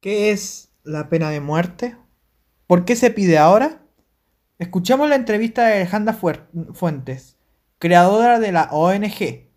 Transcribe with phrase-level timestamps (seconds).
[0.00, 1.94] ¿Qué es la pena de muerte?
[2.66, 3.82] ¿Por qué se pide ahora?
[4.58, 6.14] Escuchamos la entrevista de Alejandra
[6.72, 7.36] Fuentes,
[7.78, 9.50] creadora de la ONG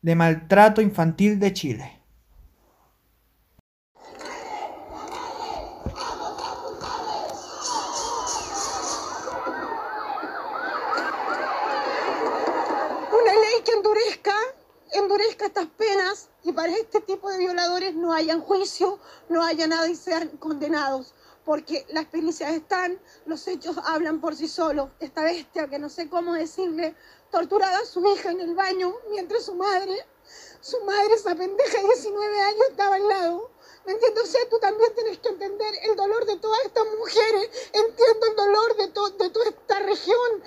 [0.00, 2.00] de Maltrato Infantil de Chile.
[13.10, 14.34] Una ley que endurezca,
[14.94, 18.98] endurezca estas penas y para este tipo de violadores no hayan juicio,
[19.28, 21.14] no haya nada y sean condenados.
[21.44, 24.90] Porque las pericias están, los hechos hablan por sí solos.
[25.00, 26.94] Esta bestia, que no sé cómo decirle,
[27.30, 30.06] torturaba a su hija en el baño mientras su madre,
[30.60, 33.50] su madre, esa pendeja de 19 años, estaba al lado.
[33.84, 34.36] ¿Me entiendes?
[34.48, 37.50] Tú también tienes que entender el dolor de todas estas mujeres.
[37.72, 38.86] Entiendo el dolor de,
[39.24, 40.42] de toda esta región.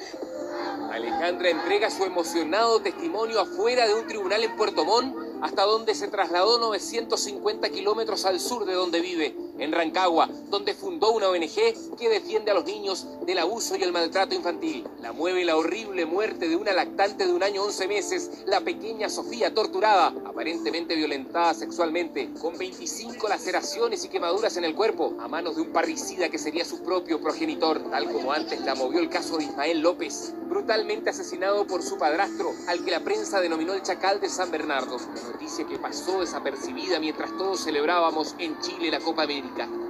[0.92, 6.08] Alejandra entrega su emocionado testimonio afuera de un tribunal en Puerto Montt hasta donde se
[6.08, 12.10] trasladó 950 kilómetros al sur de donde vive, en Rancagua, donde fundó una ONG que
[12.10, 14.88] defiende a los niños del abuso y el maltrato infantil.
[15.02, 19.10] La mueve la horrible muerte de una lactante de un año 11 meses, la pequeña
[19.10, 25.56] Sofía torturada, aparentemente violentada sexualmente, con 25 laceraciones y quemaduras en el cuerpo, a manos
[25.56, 29.38] de un parricida que sería su propio progenitor, tal como antes la movió el caso
[29.38, 34.20] de Ismael López, brutalmente asesinado por su padrastro, al que la prensa denominó el chacal
[34.20, 34.98] de San Bernardo
[35.32, 39.45] noticia que pasó desapercibida mientras todos celebrábamos en Chile la Copa América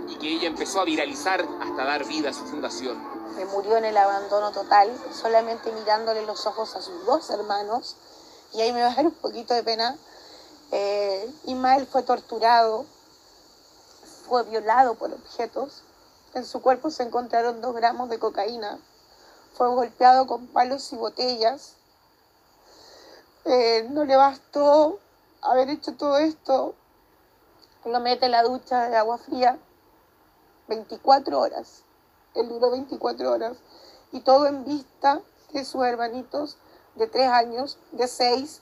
[0.08, 2.98] y que ella empezó a viralizar hasta dar vida a su fundación.
[3.36, 7.95] Me murió en el abandono total, solamente mirándole los ojos a sus dos hermanos,
[8.53, 9.97] y ahí me va a dar un poquito de pena.
[10.72, 12.86] Eh, Ismael fue torturado,
[14.28, 15.84] fue violado por objetos,
[16.34, 18.80] en su cuerpo se encontraron dos gramos de cocaína,
[19.53, 21.73] fue golpeado con palos y botellas,
[23.45, 25.00] eh, no le bastó
[25.42, 26.73] haber hecho todo esto,
[27.86, 29.59] lo mete en la ducha de agua fría
[30.67, 31.83] 24 horas.
[32.33, 33.58] Él duró 24 horas.
[34.11, 35.22] Y todo en vista
[35.53, 36.57] de sus hermanitos
[36.96, 38.62] de 3 años, de 6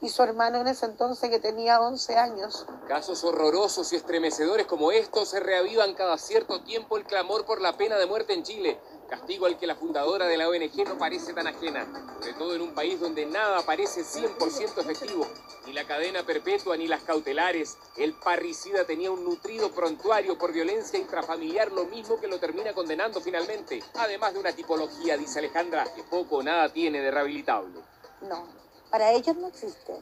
[0.00, 2.66] y su hermano en ese entonces que tenía 11 años.
[2.88, 7.76] Casos horrorosos y estremecedores como estos se reavivan cada cierto tiempo el clamor por la
[7.76, 11.32] pena de muerte en Chile castigo al que la fundadora de la ONG no parece
[11.32, 11.86] tan ajena,
[12.18, 15.26] sobre todo en un país donde nada parece 100% efectivo,
[15.66, 17.76] ni la cadena perpetua ni las cautelares.
[17.96, 23.20] El parricida tenía un nutrido prontuario por violencia intrafamiliar, lo mismo que lo termina condenando
[23.20, 27.80] finalmente, además de una tipología, dice Alejandra, que poco o nada tiene de rehabilitable.
[28.22, 28.46] No,
[28.90, 30.00] para ellos no existe.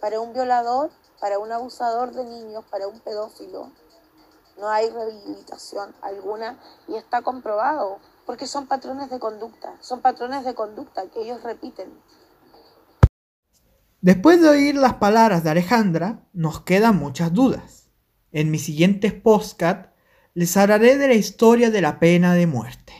[0.00, 3.70] Para un violador, para un abusador de niños, para un pedófilo,
[4.58, 6.58] no hay rehabilitación alguna
[6.88, 11.88] y está comprobado porque son patrones de conducta, son patrones de conducta que ellos repiten.
[14.00, 17.88] Después de oír las palabras de Alejandra, nos quedan muchas dudas.
[18.32, 19.94] En mis siguientes postcat
[20.34, 22.92] les hablaré de la historia de la pena de muerte.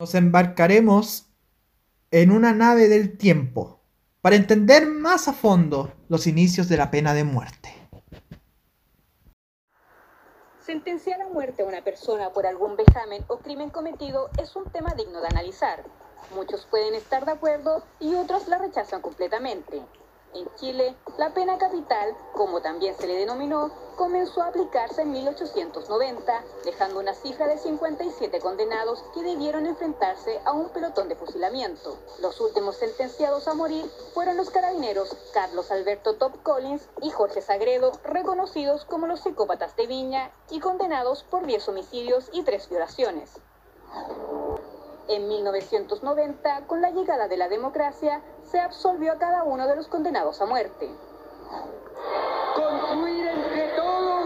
[0.00, 1.26] Nos embarcaremos
[2.10, 3.82] en una nave del tiempo
[4.20, 7.87] para entender más a fondo los inicios de la pena de muerte.
[10.68, 14.94] Sentenciar a muerte a una persona por algún vejamen o crimen cometido es un tema
[14.94, 15.82] digno de analizar.
[16.28, 19.82] Muchos pueden estar de acuerdo y otros la rechazan completamente.
[20.34, 26.44] En Chile, la pena capital, como también se le denominó, comenzó a aplicarse en 1890,
[26.64, 31.98] dejando una cifra de 57 condenados que debieron enfrentarse a un pelotón de fusilamiento.
[32.20, 37.92] Los últimos sentenciados a morir fueron los carabineros Carlos Alberto Top Collins y Jorge Sagredo,
[38.04, 43.40] reconocidos como los psicópatas de Viña y condenados por 10 homicidios y 3 violaciones.
[45.08, 49.88] En 1990, con la llegada de la democracia, se absolvió a cada uno de los
[49.88, 50.90] condenados a muerte.
[52.54, 54.24] Construir entre todos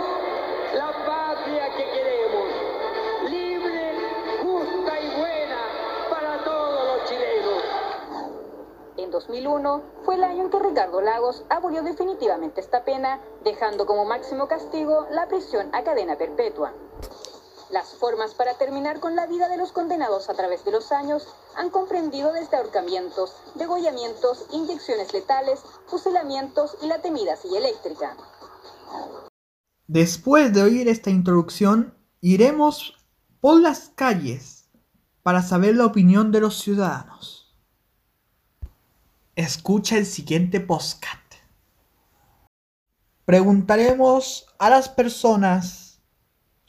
[0.74, 3.92] la patria que queremos, libre,
[4.42, 5.60] justa y buena
[6.10, 7.62] para todos los chilenos.
[8.96, 14.04] En 2001 fue el año en que Ricardo Lagos abolió definitivamente esta pena, dejando como
[14.04, 16.72] máximo castigo la prisión a cadena perpetua.
[17.72, 21.26] Las formas para terminar con la vida de los condenados a través de los años
[21.56, 28.14] han comprendido desde ahorcamientos, degollamientos, inyecciones letales, fusilamientos y la temida silla eléctrica.
[29.86, 32.94] Después de oír esta introducción, iremos
[33.40, 34.68] por las calles
[35.22, 37.56] para saber la opinión de los ciudadanos.
[39.34, 41.20] Escucha el siguiente postcat.
[43.24, 45.91] Preguntaremos a las personas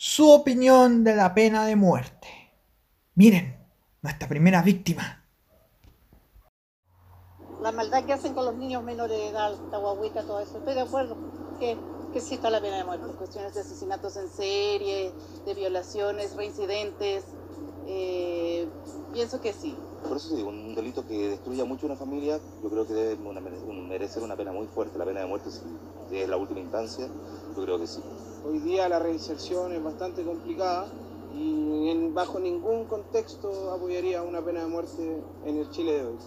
[0.06, 2.28] su opinión de la pena de muerte.
[3.16, 3.58] Miren,
[4.02, 5.24] nuestra primera víctima.
[7.62, 10.58] La maldad que hacen con los niños menores de edad, esta guaguita, todo eso.
[10.58, 11.16] Estoy de acuerdo
[11.58, 11.78] que
[12.12, 15.12] que sí está la pena de muerte, cuestiones de asesinatos en serie,
[15.46, 17.24] de violaciones, reincidentes,
[17.88, 18.68] eh,
[19.14, 19.76] pienso que sí.
[20.08, 23.18] Por eso digo, un delito que destruya mucho una familia, yo creo que debe
[23.88, 27.08] merecer una pena muy fuerte, la pena de muerte si es la última instancia,
[27.56, 28.02] yo creo que sí.
[28.46, 30.88] Hoy día la reinserción es bastante complicada
[31.34, 36.18] y en, bajo ningún contexto apoyaría una pena de muerte en el Chile de hoy.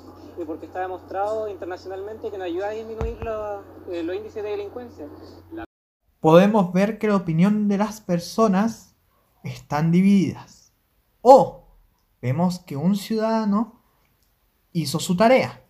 [0.40, 3.18] Y porque está demostrado internacionalmente que nos ayuda a disminuir
[3.90, 5.06] eh, los índices de delincuencia.
[6.20, 8.96] Podemos ver que la opinión de las personas
[9.44, 10.72] están divididas.
[11.22, 11.65] O
[12.20, 13.82] vemos que un ciudadano
[14.72, 15.64] hizo su tarea,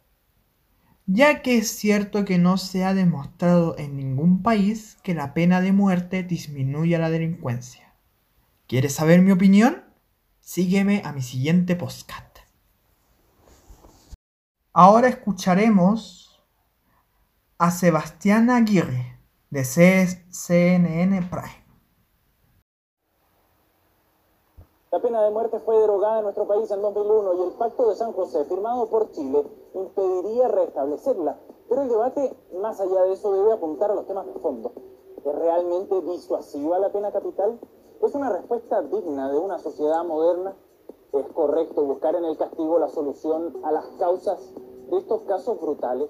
[1.06, 5.60] ya que es cierto que no se ha demostrado en ningún país que la pena
[5.60, 7.94] de muerte disminuya la delincuencia.
[8.66, 9.84] ¿Quieres saber mi opinión?
[10.40, 12.38] Sígueme a mi siguiente postcat.
[14.72, 16.44] Ahora escucharemos
[17.58, 19.18] a Sebastián Aguirre
[19.50, 21.65] de CNN Prime.
[24.96, 27.96] La pena de muerte fue derogada en nuestro país en 2001 y el Pacto de
[27.96, 29.44] San José, firmado por Chile,
[29.74, 31.38] impediría restablecerla.
[31.68, 34.72] Pero el debate, más allá de eso, debe apuntar a los temas de fondo.
[35.22, 37.60] ¿Es realmente disuasiva la pena capital?
[38.00, 40.56] Es una respuesta digna de una sociedad moderna.
[41.12, 44.50] Es correcto buscar en el castigo la solución a las causas
[44.88, 46.08] de estos casos brutales.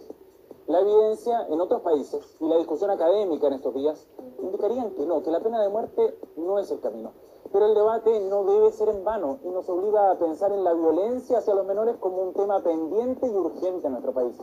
[0.69, 4.07] La evidencia en otros países y la discusión académica en estos días
[4.41, 7.27] indicarían que no, que la pena de muerte no es el camino.
[7.57, 10.75] Pero el debate no debe ser en vano y nos obliga a pensar en la
[10.75, 14.37] violencia hacia los menores como un tema pendiente y urgente en nuestro país.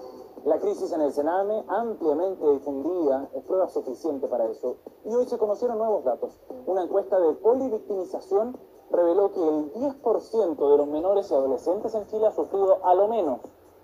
[0.45, 4.77] La crisis en el Sename, ampliamente difundida, es prueba suficiente para eso.
[5.05, 6.41] Y hoy se conocieron nuevos datos.
[6.65, 8.57] Una encuesta de polivictimización
[8.89, 13.07] reveló que el 10% de los menores y adolescentes en Chile ha sufrido a lo
[13.09, 13.41] menos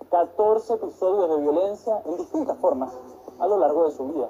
[0.09, 2.97] 14 episodios de violencia en distintas formas
[3.37, 4.27] a lo largo de su vida.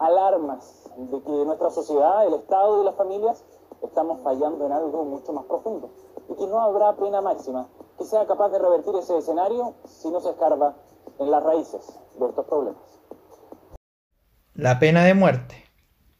[0.00, 3.44] Alarmas de que nuestra sociedad, el Estado y las familias
[3.82, 5.90] estamos fallando en algo mucho más profundo
[6.28, 7.68] y que no habrá pena máxima
[7.98, 10.76] que sea capaz de revertir ese escenario si no se escarba
[11.18, 11.80] en las raíces
[12.18, 12.82] de estos problemas.
[14.54, 15.64] La pena de muerte.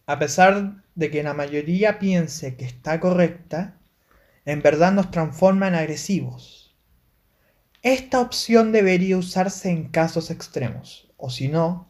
[0.06, 3.79] A pesar de que la mayoría piense que está correcta,
[4.44, 6.75] en verdad nos transforma en agresivos.
[7.82, 11.88] Esta opción debería usarse en casos extremos, o si no,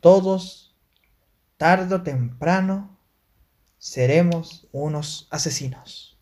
[0.00, 0.76] todos,
[1.56, 2.93] tarde o temprano,
[3.84, 6.13] seremos unos asesinos.